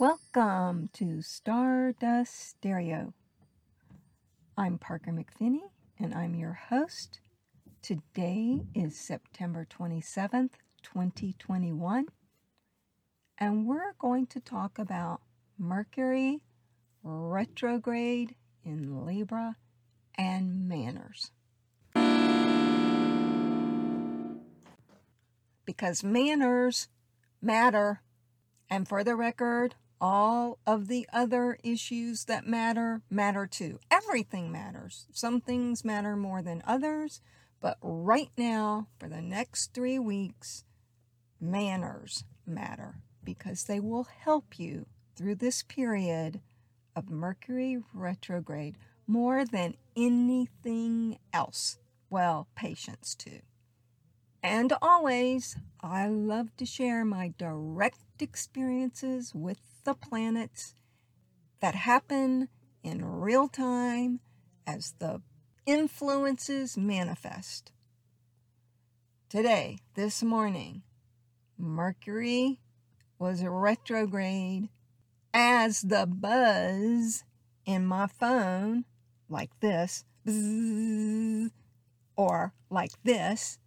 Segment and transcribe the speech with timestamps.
[0.00, 3.12] Welcome to Stardust Stereo.
[4.56, 5.60] I'm Parker McPhinney
[5.98, 7.20] and I'm your host.
[7.82, 10.52] Today is September 27th,
[10.82, 12.06] 2021,
[13.36, 15.20] and we're going to talk about
[15.58, 16.40] Mercury
[17.02, 19.56] retrograde in Libra
[20.14, 21.30] and manners.
[25.66, 26.88] Because manners
[27.42, 28.00] matter,
[28.70, 33.78] and for the record, all of the other issues that matter matter too.
[33.90, 35.06] Everything matters.
[35.12, 37.20] Some things matter more than others,
[37.60, 40.64] but right now, for the next three weeks,
[41.40, 46.40] manners matter because they will help you through this period
[46.96, 48.76] of Mercury retrograde
[49.06, 51.78] more than anything else.
[52.08, 53.40] Well, patience too.
[54.42, 60.74] And always, I love to share my direct experiences with the planets
[61.60, 62.48] that happen
[62.82, 64.20] in real time
[64.66, 65.22] as the
[65.66, 67.72] influences manifest.
[69.28, 70.82] Today, this morning,
[71.56, 72.58] Mercury
[73.18, 74.68] was retrograde
[75.32, 77.22] as the buzz
[77.64, 78.84] in my phone,
[79.28, 80.04] like this,
[82.16, 83.58] or like this,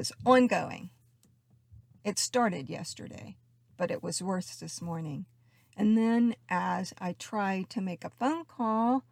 [0.00, 0.88] was ongoing.
[2.04, 3.36] It started yesterday,
[3.76, 5.26] but it was worse this morning.
[5.76, 9.04] And then, as I tried to make a phone call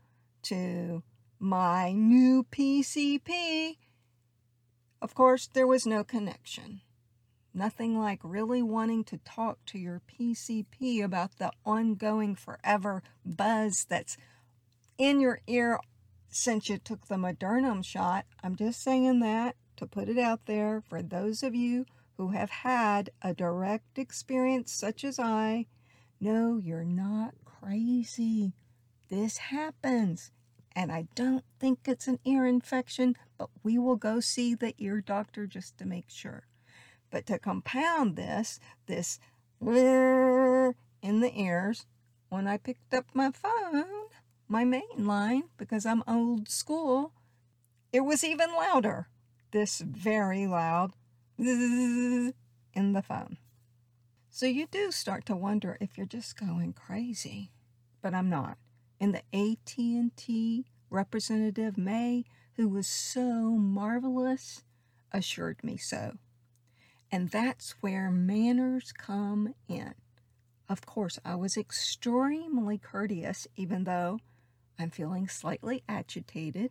[0.44, 1.03] to
[1.39, 3.77] my new PCP,
[5.03, 6.81] of course, there was no connection.
[7.53, 14.16] Nothing like really wanting to talk to your PCP about the ongoing forever buzz that's
[14.97, 15.81] in your ear
[16.31, 18.25] since you took the Modernum shot.
[18.42, 22.50] I'm just saying that to put it out there for those of you who have
[22.50, 25.66] had a direct experience such as I.
[26.21, 28.53] No, you're not crazy.
[29.09, 30.33] This happens.
[30.75, 35.00] And I don't think it's an ear infection, but we will go see the ear
[35.00, 36.47] doctor just to make sure.
[37.11, 39.19] But to compound this, this
[39.61, 41.87] in the ears,
[42.28, 43.84] when I picked up my phone,
[44.49, 47.12] my main line, because I'm old school,
[47.93, 49.09] it was even louder
[49.50, 50.92] this very loud
[51.38, 52.34] in
[52.75, 53.38] the phone.
[54.31, 57.50] So you do start to wonder if you're just going crazy.
[58.00, 58.58] But I'm not.
[59.00, 64.64] And the AT&T representative May, who was so marvelous,
[65.12, 66.14] assured me so.
[67.10, 69.94] And that's where manners come in.
[70.69, 74.19] Of course, I was extremely courteous, even though
[74.78, 76.70] I'm feeling slightly agitated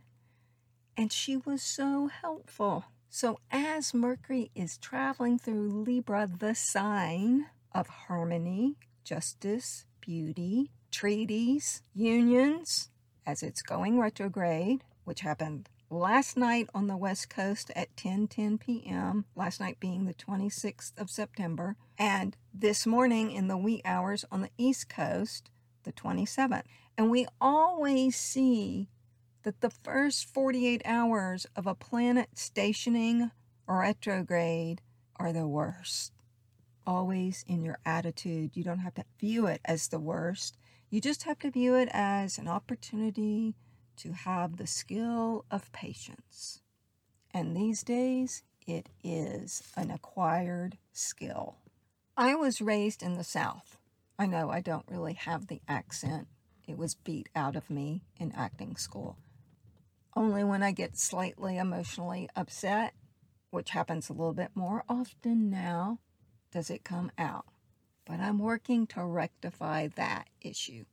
[0.97, 2.85] and she was so helpful.
[3.09, 12.89] So, as Mercury is traveling through Libra, the sign of harmony, justice, beauty, treaties, unions,
[13.25, 18.57] as it's going retrograde, which happened last night on the West Coast at 10 10
[18.57, 24.25] p.m., last night being the 26th of September, and this morning in the wee hours
[24.31, 25.49] on the East Coast,
[25.83, 26.63] the 27th.
[26.97, 28.89] And we always see
[29.47, 33.31] that the first 48 hours of a planet stationing
[33.65, 34.81] or retrograde
[35.15, 36.11] are the worst.
[36.85, 38.57] Always in your attitude.
[38.57, 40.57] You don't have to view it as the worst.
[40.89, 43.55] You just have to view it as an opportunity
[43.99, 46.59] to have the skill of patience.
[47.33, 51.55] And these days, it is an acquired skill.
[52.17, 53.77] I was raised in the South.
[54.19, 56.27] I know I don't really have the accent.
[56.67, 59.15] It was beat out of me in acting school.
[60.17, 62.95] Only when I get slightly emotionally upset,
[63.51, 65.99] which happens a little bit more often now,
[66.51, 67.45] does it come out.
[68.03, 70.85] But I'm working to rectify that issue.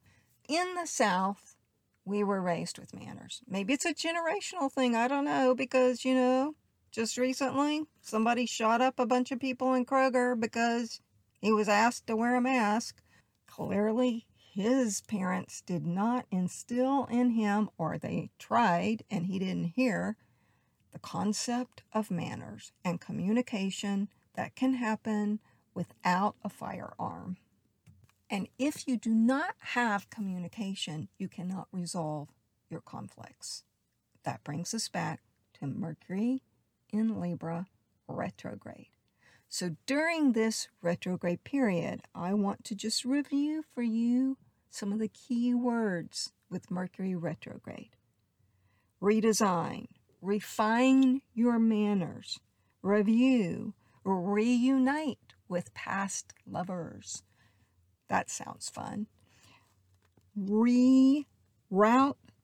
[0.46, 1.56] In the South,
[2.04, 3.40] we were raised with manners.
[3.48, 4.94] Maybe it's a generational thing.
[4.94, 6.54] I don't know because, you know,
[6.92, 11.00] just recently somebody shot up a bunch of people in Kroger because
[11.40, 13.00] he was asked to wear a mask.
[13.46, 20.16] Clearly, his parents did not instill in him, or they tried and he didn't hear,
[20.92, 25.40] the concept of manners and communication that can happen
[25.74, 27.36] without a firearm.
[28.30, 32.28] And if you do not have communication, you cannot resolve
[32.70, 33.64] your conflicts.
[34.22, 35.20] That brings us back
[35.54, 36.44] to Mercury
[36.92, 37.66] in Libra
[38.06, 38.90] retrograde.
[39.48, 44.38] So during this retrograde period, I want to just review for you
[44.74, 47.96] some of the key words with Mercury retrograde.
[49.00, 49.86] Redesign,
[50.20, 52.40] refine your manners,
[52.82, 53.74] review,
[54.04, 57.22] reunite with past lovers.
[58.08, 59.06] That sounds fun.
[60.36, 61.24] Reroute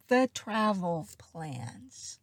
[0.06, 2.20] the travel plans.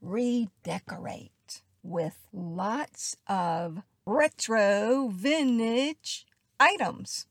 [0.00, 6.26] Redecorate with lots of retro vintage
[6.60, 7.26] items.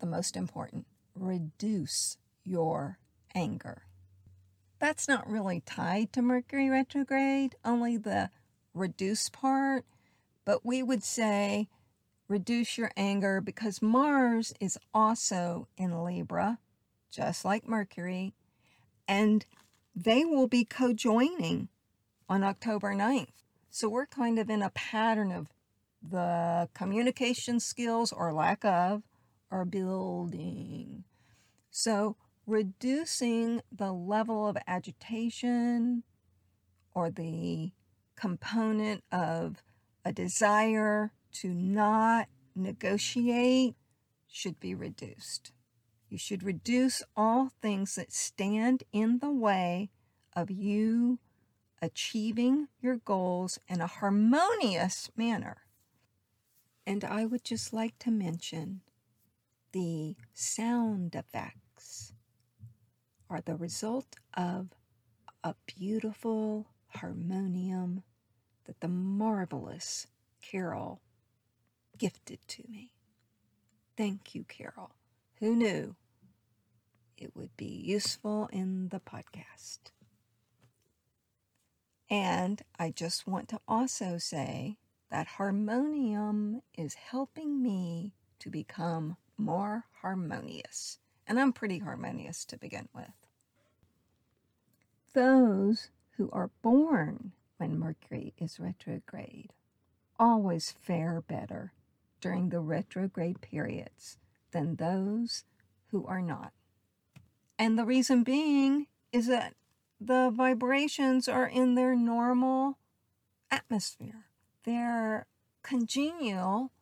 [0.00, 0.86] The most important,
[1.20, 2.98] reduce your
[3.34, 3.82] anger.
[4.78, 8.30] That's not really tied to Mercury retrograde, only the
[8.74, 9.84] reduce part,
[10.44, 11.68] but we would say
[12.28, 16.58] reduce your anger because Mars is also in Libra,
[17.10, 18.34] just like Mercury,
[19.06, 19.44] and
[19.96, 21.68] they will be co-joining
[22.28, 23.32] on October 9th.
[23.70, 25.48] So we're kind of in a pattern of
[26.02, 29.02] the communication skills or lack of
[29.50, 31.04] are building.
[31.80, 36.02] So reducing the level of agitation
[36.92, 37.70] or the
[38.16, 39.62] component of
[40.04, 42.26] a desire to not
[42.56, 43.76] negotiate
[44.26, 45.52] should be reduced.
[46.08, 49.90] You should reduce all things that stand in the way
[50.34, 51.20] of you
[51.80, 55.58] achieving your goals in a harmonious manner.
[56.84, 58.80] And I would just like to mention
[59.70, 61.14] the sound
[63.30, 64.68] are the result of
[65.44, 68.02] a beautiful harmonium
[68.64, 70.06] that the marvelous
[70.40, 71.00] Carol
[71.98, 72.92] gifted to me.
[73.96, 74.92] Thank you, Carol.
[75.40, 75.96] Who knew
[77.16, 79.90] it would be useful in the podcast?
[82.10, 84.78] And I just want to also say
[85.10, 90.98] that harmonium is helping me to become more harmonious.
[91.28, 93.12] And I'm pretty harmonious to begin with.
[95.12, 99.52] Those who are born when Mercury is retrograde
[100.18, 101.72] always fare better
[102.22, 104.16] during the retrograde periods
[104.52, 105.44] than those
[105.90, 106.52] who are not.
[107.58, 109.54] And the reason being is that
[110.00, 112.78] the vibrations are in their normal
[113.50, 114.26] atmosphere.
[114.64, 115.26] They're
[115.62, 116.72] congenial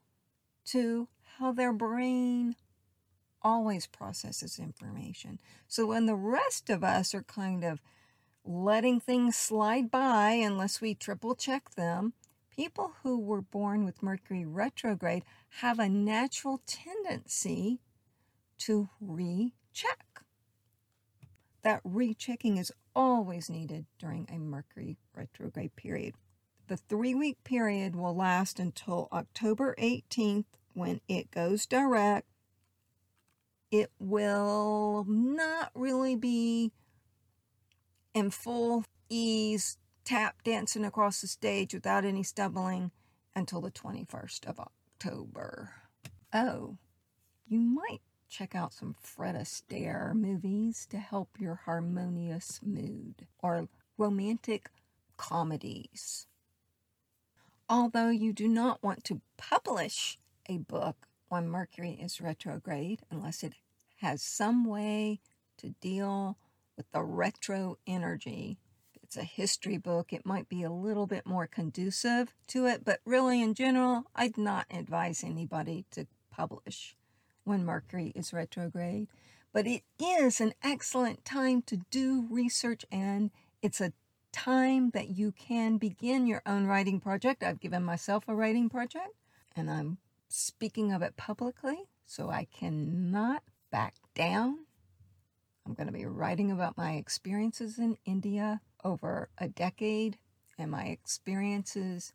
[0.66, 1.08] to
[1.38, 2.54] how their brain
[3.46, 5.38] always processes information.
[5.69, 7.81] So when the rest of us are kind of
[8.44, 12.14] letting things slide by unless we triple check them,
[12.50, 15.22] people who were born with Mercury retrograde
[15.60, 17.78] have a natural tendency
[18.58, 20.22] to recheck.
[21.62, 26.16] That rechecking is always needed during a Mercury retrograde period.
[26.66, 32.26] The three week period will last until October 18th when it goes direct.
[33.70, 36.72] It will not really be
[38.14, 42.90] in full ease, tap dancing across the stage without any stumbling
[43.34, 45.74] until the 21st of October.
[46.32, 46.78] Oh,
[47.46, 54.70] you might check out some Fred Astaire movies to help your harmonious mood or romantic
[55.16, 56.26] comedies.
[57.69, 63.55] Although you do not want to publish a book when Mercury is retrograde unless it
[64.00, 65.20] has some way
[65.58, 66.36] to deal
[66.77, 68.58] with the retro energy.
[68.94, 72.84] If it's a history book, it might be a little bit more conducive to it,
[72.84, 76.96] but really, in general, I'd not advise anybody to publish
[77.44, 79.08] when Mercury is retrograde.
[79.53, 83.31] But it is an excellent time to do research, and
[83.62, 83.93] it's a
[84.32, 87.43] time that you can begin your own writing project.
[87.43, 89.15] I've given myself a writing project,
[89.55, 89.96] and I'm
[90.28, 94.66] speaking of it publicly, so I cannot back down.
[95.66, 100.18] I'm going to be writing about my experiences in India over a decade
[100.58, 102.12] and my experiences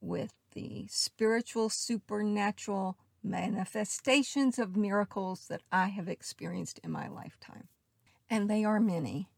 [0.00, 7.68] with the spiritual, supernatural manifestations of miracles that I have experienced in my lifetime.
[8.28, 9.28] And they are many.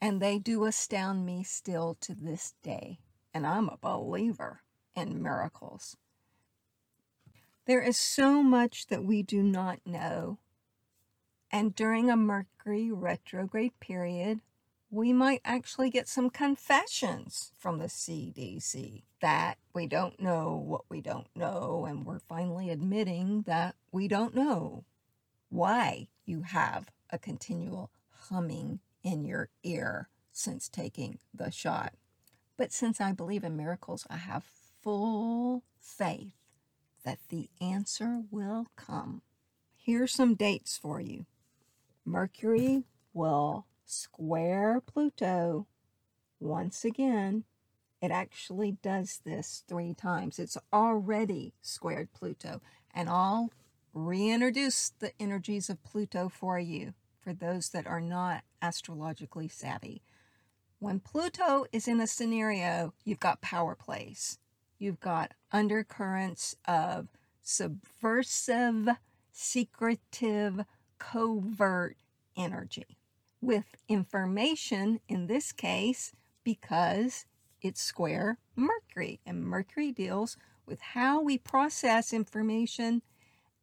[0.00, 3.00] And they do astound me still to this day.
[3.34, 4.62] And I'm a believer
[4.94, 5.96] in miracles.
[7.68, 10.38] There is so much that we do not know.
[11.50, 14.40] And during a Mercury retrograde period,
[14.90, 21.02] we might actually get some confessions from the CDC that we don't know what we
[21.02, 24.84] don't know, and we're finally admitting that we don't know
[25.50, 27.90] why you have a continual
[28.30, 31.92] humming in your ear since taking the shot.
[32.56, 34.44] But since I believe in miracles, I have
[34.82, 36.37] full faith
[37.04, 39.22] that the answer will come.
[39.76, 41.26] Here's some dates for you
[42.04, 45.66] Mercury will square Pluto
[46.40, 47.44] once again.
[48.00, 50.38] It actually does this three times.
[50.38, 52.60] It's already squared Pluto.
[52.94, 53.50] And I'll
[53.92, 60.02] reintroduce the energies of Pluto for you, for those that are not astrologically savvy.
[60.78, 64.38] When Pluto is in a scenario, you've got power plays.
[64.78, 67.08] You've got undercurrents of
[67.42, 68.88] subversive,
[69.32, 70.64] secretive,
[70.98, 71.96] covert
[72.36, 72.98] energy.
[73.40, 76.12] With information, in this case,
[76.44, 77.24] because
[77.60, 83.02] it's square Mercury, and Mercury deals with how we process information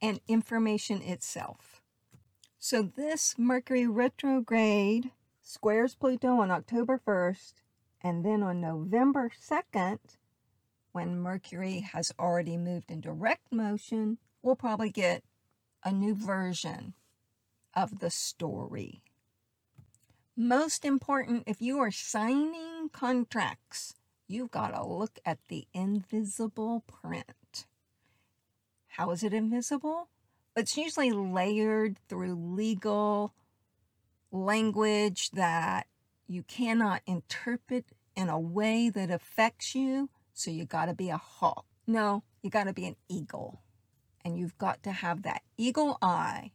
[0.01, 1.81] and information itself.
[2.57, 7.53] So, this Mercury retrograde squares Pluto on October 1st,
[8.01, 9.99] and then on November 2nd,
[10.95, 15.25] when Mercury has already moved in direct motion, we'll probably get
[15.83, 16.93] a new version
[17.73, 19.01] of the story.
[20.37, 23.93] Most important, if you are signing contracts,
[24.29, 27.65] you've got to look at the invisible print.
[28.87, 30.07] How is it invisible?
[30.55, 33.33] It's usually layered through legal
[34.31, 35.87] language that
[36.25, 37.83] you cannot interpret
[38.15, 40.09] in a way that affects you.
[40.35, 41.65] So you got to be a hawk.
[41.87, 43.61] No, you got to be an eagle.
[44.23, 46.51] And you've got to have that eagle eye.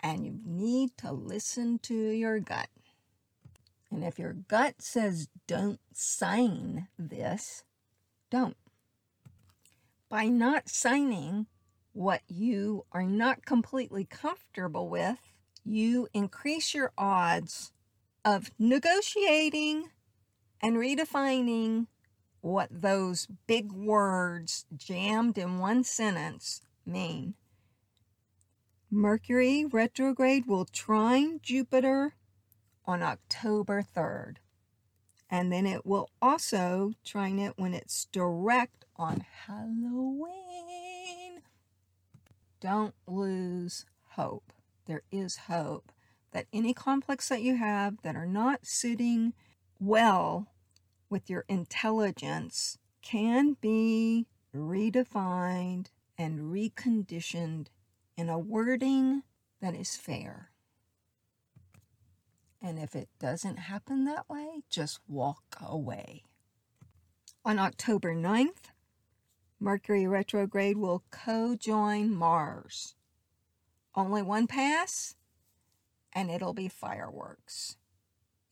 [0.00, 2.68] And you need to listen to your gut.
[3.90, 7.64] And if your gut says don't sign this,
[8.30, 8.56] don't.
[10.08, 11.46] By not signing
[11.92, 15.18] what you are not completely comfortable with,
[15.62, 17.72] you increase your odds
[18.24, 19.90] of negotiating
[20.62, 21.86] and redefining
[22.44, 27.34] what those big words jammed in one sentence mean.
[28.90, 32.14] Mercury retrograde will trine Jupiter
[32.84, 34.36] on October 3rd.
[35.30, 41.40] And then it will also trine it when it's direct on Halloween.
[42.60, 44.52] Don't lose hope
[44.86, 45.90] there is hope
[46.32, 49.32] that any conflicts that you have that are not sitting
[49.80, 50.48] well
[51.08, 57.66] with your intelligence can be redefined and reconditioned
[58.16, 59.22] in a wording
[59.60, 60.50] that is fair.
[62.62, 66.22] And if it doesn't happen that way, just walk away.
[67.44, 68.70] On October 9th,
[69.60, 72.94] Mercury retrograde will co join Mars
[73.94, 75.14] only one pass,
[76.12, 77.76] and it'll be fireworks.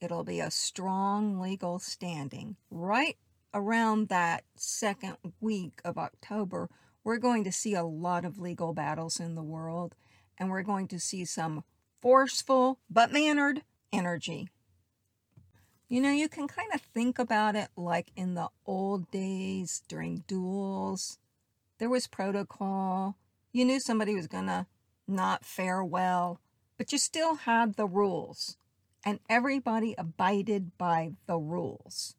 [0.03, 2.57] It'll be a strong legal standing.
[2.71, 3.17] Right
[3.55, 6.69] around that second week of October,
[7.05, 9.95] we're going to see a lot of legal battles in the world,
[10.37, 11.63] and we're going to see some
[12.01, 14.49] forceful but mannered energy.
[15.89, 20.25] You know, you can kind of think about it like in the old days during
[20.27, 21.19] duels.
[21.79, 23.17] There was protocol.
[23.53, 24.67] You knew somebody was going to
[25.07, 26.41] not fare well,
[26.77, 28.57] but you still had the rules,
[29.05, 32.15] and everybody abided by the rules.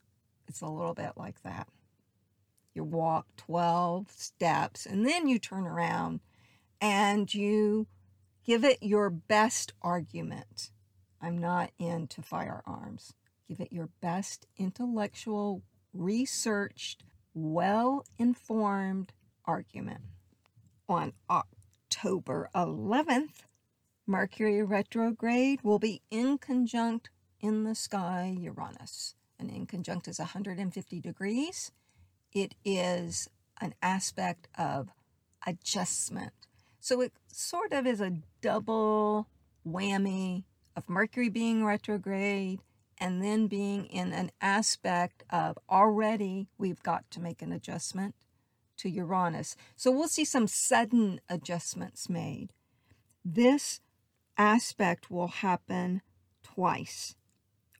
[0.46, 1.68] It's a little bit like that.
[2.74, 6.20] You walk 12 steps, and then you turn around
[6.80, 7.86] and you
[8.44, 10.70] give it your best argument.
[11.20, 13.14] I'm not into firearms.
[13.48, 15.62] Give it your best intellectual,
[15.92, 19.12] researched, well informed
[19.46, 20.02] argument.
[20.88, 23.44] On October 11th,
[24.06, 27.06] Mercury retrograde will be inconjunct
[27.40, 29.14] in the sky Uranus.
[29.38, 31.72] An inconjunct is 150 degrees.
[32.32, 33.28] It is
[33.60, 34.90] an aspect of
[35.46, 36.32] adjustment.
[36.80, 39.28] So it sort of is a double
[39.66, 40.44] whammy
[40.76, 42.60] of Mercury being retrograde
[42.98, 48.14] and then being in an aspect of already we've got to make an adjustment
[48.76, 49.56] to Uranus.
[49.76, 52.52] So we'll see some sudden adjustments made.
[53.24, 53.80] This
[54.36, 56.02] aspect will happen
[56.42, 57.16] twice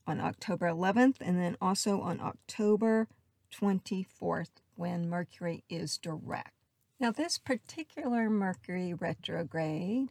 [0.07, 3.07] on October 11th and then also on October
[3.53, 6.51] 24th when Mercury is direct.
[6.99, 10.09] Now, this particular Mercury retrograde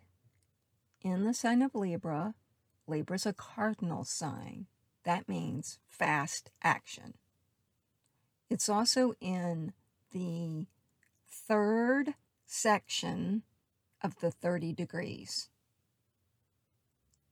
[1.02, 2.34] in the sign of Libra,
[2.86, 4.66] Libra is a cardinal sign.
[5.04, 7.14] That means fast action.
[8.50, 9.72] It's also in
[10.12, 10.66] the
[11.28, 12.14] third
[12.46, 13.42] section
[14.02, 15.48] of the 30 degrees.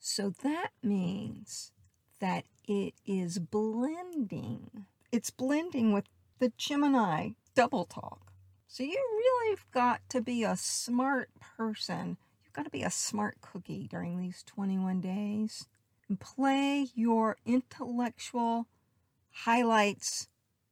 [0.04, 1.70] So that means
[2.18, 4.86] that it is blending.
[5.12, 6.06] It's blending with
[6.40, 8.32] the Gemini double talk.
[8.66, 12.16] So you really have got to be a smart person.
[12.42, 15.68] You've got to be a smart cookie during these 21 days.
[16.08, 18.66] and play your intellectual
[19.30, 20.26] highlights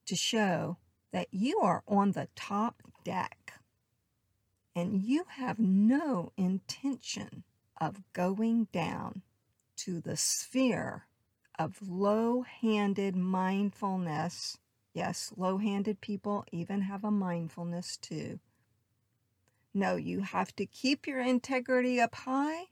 [0.07, 0.77] to show
[1.13, 3.53] that you are on the top deck
[4.75, 7.45] and you have no intention
[7.81, 9.23] of going down
[9.77, 11.07] to the sphere
[11.59, 14.59] of low handed mindfulness.
[14.93, 18.41] Yes, low handed people even have a mindfulness too.
[19.73, 22.65] No, you have to keep your integrity up high.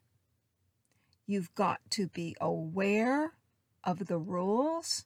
[1.26, 3.34] You've got to be aware
[3.84, 5.04] of the rules.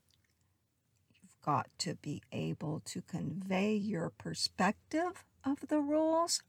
[1.12, 6.42] You've got to be able to convey your perspective of the rules.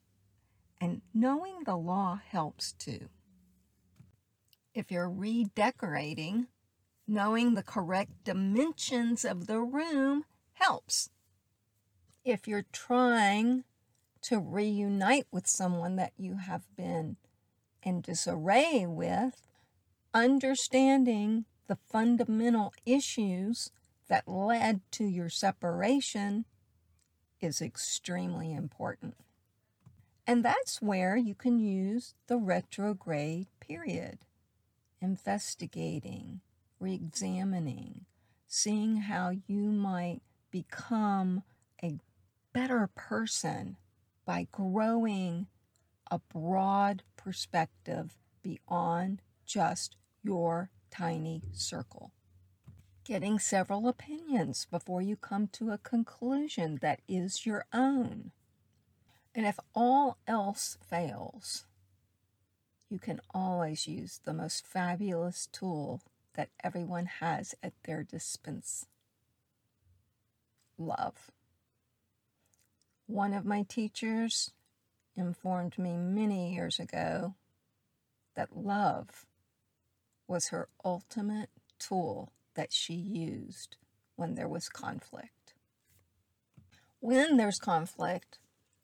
[0.80, 3.10] And knowing the law helps too.
[4.74, 6.48] If you're redecorating,
[7.08, 11.10] knowing the correct dimensions of the room helps.
[12.24, 13.66] If you're trying
[14.24, 17.18] to reunite with someone that you have been
[17.84, 19.42] in disarray with,
[20.14, 23.72] understanding the fundamental issues
[24.08, 26.46] that led to your separation
[27.42, 29.16] is extremely important.
[30.26, 34.20] And that's where you can use the retrograde period,
[35.04, 36.42] investigating,
[36.80, 38.06] re examining,
[38.48, 41.44] seeing how you might become
[41.84, 42.00] a
[42.54, 43.78] better person
[44.26, 45.48] by growing
[46.10, 52.12] a broad perspective beyond just your tiny circle.
[53.04, 58.32] Getting several opinions before you come to a conclusion that is your own.
[59.36, 61.66] And if all else fails,
[62.94, 66.00] you can always use the most fabulous tool
[66.36, 68.86] that everyone has at their dispense
[70.78, 71.32] love.
[73.08, 74.52] One of my teachers
[75.18, 77.34] informed me many years ago
[78.36, 79.26] that love
[80.28, 83.76] was her ultimate tool that she used
[84.16, 85.56] when there was conflict.
[87.00, 88.38] When there's conflict,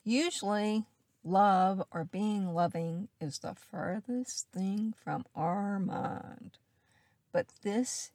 [0.04, 0.86] usually
[1.24, 6.58] love or being loving is the furthest thing from our mind.
[7.32, 8.12] But this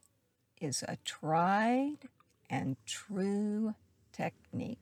[0.61, 2.09] is a tried
[2.49, 3.75] and true
[4.13, 4.79] technique.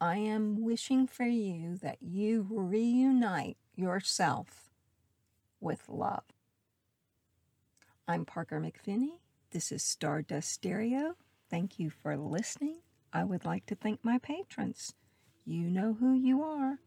[0.00, 4.70] I am wishing for you that you reunite yourself
[5.60, 6.24] with love.
[8.06, 9.18] I'm Parker McFinney.
[9.50, 11.14] This is Stardust Stereo.
[11.50, 12.80] Thank you for listening.
[13.12, 14.94] I would like to thank my patrons.
[15.48, 16.80] You know who you are.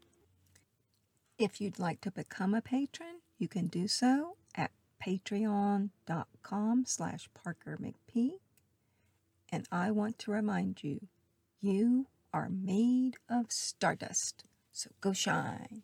[1.37, 7.79] If you'd like to become a patron, you can do so at patreon.com slash Parker
[7.81, 8.31] McP.
[9.49, 11.07] And I want to remind you,
[11.61, 14.43] you are made of stardust.
[14.73, 15.83] So go shine.